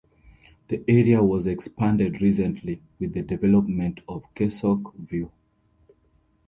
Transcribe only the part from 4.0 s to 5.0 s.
of Kessock